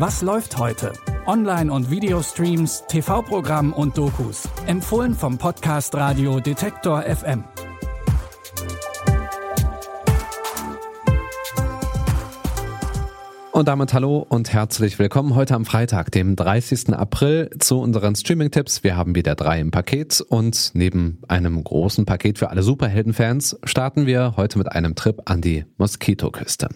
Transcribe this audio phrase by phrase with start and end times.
[0.00, 0.94] Was läuft heute?
[1.26, 4.48] Online- und Videostreams, TV-Programm und Dokus.
[4.66, 7.44] Empfohlen vom Podcast Radio Detektor FM.
[13.52, 16.94] Und damit hallo und herzlich willkommen heute am Freitag, dem 30.
[16.94, 18.82] April, zu unseren Streaming-Tipps.
[18.82, 24.06] Wir haben wieder drei im Paket und neben einem großen Paket für alle Superhelden-Fans starten
[24.06, 26.70] wir heute mit einem Trip an die Moskitoküste.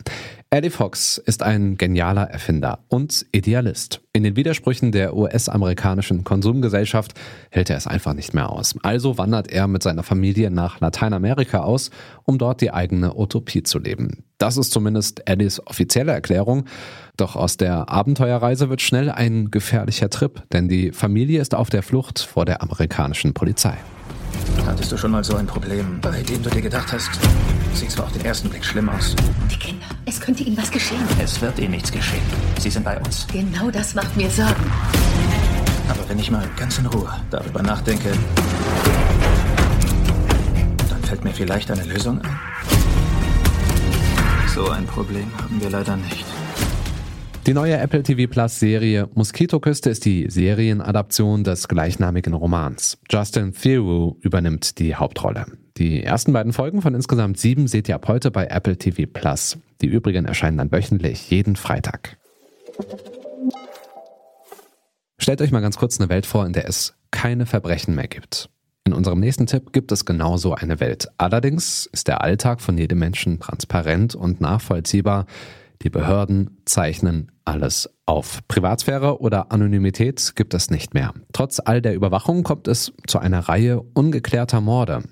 [0.54, 4.02] Eddie Fox ist ein genialer Erfinder und Idealist.
[4.12, 7.14] In den Widersprüchen der US-amerikanischen Konsumgesellschaft
[7.50, 8.76] hält er es einfach nicht mehr aus.
[8.84, 11.90] Also wandert er mit seiner Familie nach Lateinamerika aus,
[12.22, 14.22] um dort die eigene Utopie zu leben.
[14.38, 16.66] Das ist zumindest Eddies offizielle Erklärung.
[17.16, 21.82] Doch aus der Abenteuerreise wird schnell ein gefährlicher Trip, denn die Familie ist auf der
[21.82, 23.74] Flucht vor der amerikanischen Polizei.
[24.64, 27.10] Hattest du schon mal so ein Problem, bei dem du dir gedacht hast,
[27.72, 29.16] sieht zwar auf den ersten Blick schlimm aus?
[29.50, 29.86] Die Kinder.
[30.24, 31.02] Es könnte ihnen was geschehen.
[31.22, 32.22] Es wird ihnen nichts geschehen.
[32.58, 33.26] Sie sind bei uns.
[33.30, 34.72] Genau das macht mir Sorgen.
[35.86, 38.10] Aber wenn ich mal ganz in Ruhe darüber nachdenke,
[40.88, 42.38] dann fällt mir vielleicht eine Lösung ein.
[44.48, 46.24] So ein Problem haben wir leider nicht.
[47.46, 52.96] Die neue Apple TV Plus Serie Moskitoküste ist die Serienadaption des gleichnamigen Romans.
[53.10, 55.44] Justin Theroux übernimmt die Hauptrolle.
[55.76, 59.58] Die ersten beiden Folgen von insgesamt sieben seht ihr ab heute bei Apple TV Plus.
[59.84, 62.16] Die übrigen erscheinen dann wöchentlich, jeden Freitag.
[65.18, 68.48] Stellt euch mal ganz kurz eine Welt vor, in der es keine Verbrechen mehr gibt.
[68.86, 71.08] In unserem nächsten Tipp gibt es genauso eine Welt.
[71.18, 75.26] Allerdings ist der Alltag von jedem Menschen transparent und nachvollziehbar.
[75.84, 78.40] Die Behörden zeichnen alles auf.
[78.48, 81.12] Privatsphäre oder Anonymität gibt es nicht mehr.
[81.34, 85.02] Trotz all der Überwachung kommt es zu einer Reihe ungeklärter Morde.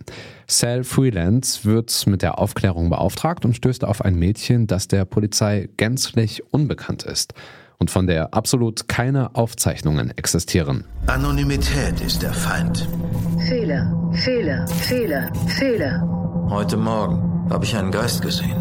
[0.47, 5.69] Sal Freelance wird mit der Aufklärung beauftragt und stößt auf ein Mädchen, das der Polizei
[5.77, 7.34] gänzlich unbekannt ist
[7.79, 10.84] und von der absolut keine Aufzeichnungen existieren.
[11.07, 12.89] Anonymität ist der Feind.
[13.46, 16.46] Fehler, Fehler, Fehler, Fehler.
[16.48, 18.57] Heute Morgen habe ich einen Geist gesehen.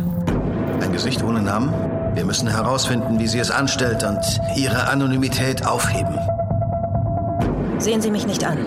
[0.81, 1.71] Ein Gesicht ohne Namen?
[2.13, 4.19] Wir müssen herausfinden, wie sie es anstellt und
[4.57, 6.17] ihre Anonymität aufheben.
[7.77, 8.57] Sehen Sie mich nicht an.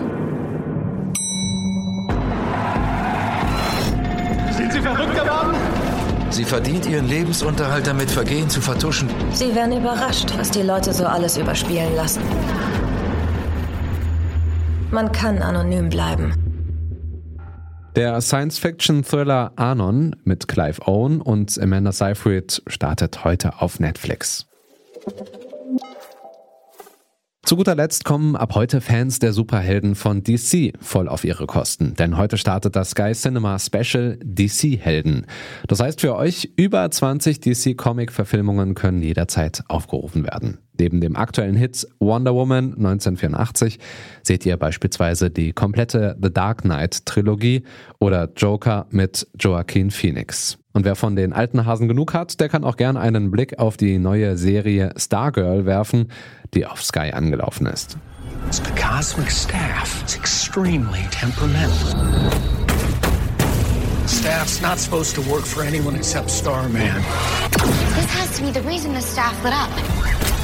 [4.51, 5.55] Sind Sie verrückt geworden?
[6.31, 9.09] Sie verdient ihren Lebensunterhalt damit, Vergehen zu vertuschen.
[9.31, 12.23] Sie werden überrascht, was die Leute so alles überspielen lassen.
[14.91, 16.44] Man kann anonym bleiben.
[17.95, 24.47] Der Science-Fiction-Thriller Anon mit Clive Owen und Amanda Seyfried startet heute auf Netflix.
[27.45, 31.93] Zu guter Letzt kommen ab heute Fans der Superhelden von DC voll auf ihre Kosten,
[31.93, 35.27] denn heute startet das Sky Cinema Special DC Helden.
[35.67, 40.57] Das heißt für euch, über 20 DC Comic Verfilmungen können jederzeit aufgerufen werden.
[40.79, 43.79] Neben dem aktuellen Hit Wonder Woman 1984
[44.23, 47.63] seht ihr beispielsweise die komplette The Dark Knight Trilogie
[47.99, 50.57] oder Joker mit Joaquin Phoenix.
[50.73, 53.77] Und wer von den alten Hasen genug hat, der kann auch gern einen Blick auf
[53.77, 56.11] die neue Serie Stargirl werfen,
[56.53, 57.97] die auf Sky angelaufen ist.
[58.51, 61.95] The cosmic staff is extremely temperamental.
[64.05, 67.01] Staff's not supposed to work for anyone except Starman.
[67.95, 70.34] This has to be the reason the staff lit up.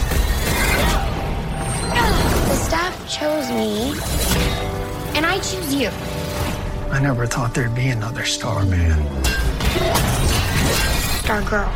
[2.47, 3.93] The staff chose me,
[5.15, 5.89] and I choose you.
[6.91, 8.95] I never thought there'd be another Starman.
[11.23, 11.69] Stargirl.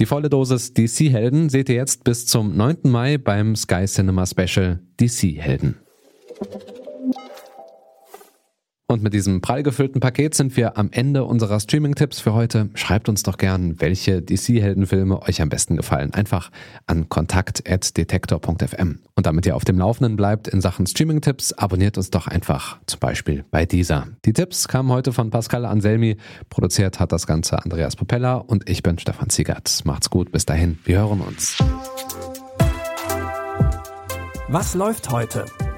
[0.00, 2.78] Die volle Dosis DC-Helden seht ihr jetzt bis zum 9.
[2.84, 5.76] Mai beim Sky Cinema Special DC-Helden.
[8.90, 12.70] Und mit diesem prall gefüllten Paket sind wir am Ende unserer Streaming-Tipps für heute.
[12.74, 16.12] Schreibt uns doch gern, welche DC-Heldenfilme euch am besten gefallen.
[16.12, 16.50] Einfach
[16.88, 18.98] an kontakt.detektor.fm.
[19.14, 22.98] Und damit ihr auf dem Laufenden bleibt in Sachen Streaming-Tipps, abonniert uns doch einfach zum
[22.98, 24.08] Beispiel bei dieser.
[24.24, 26.16] Die Tipps kamen heute von Pascal Anselmi.
[26.48, 29.82] Produziert hat das Ganze Andreas Popella und ich bin Stefan Ziegert.
[29.84, 30.80] Macht's gut, bis dahin.
[30.84, 31.58] Wir hören uns.
[34.48, 35.44] Was läuft heute?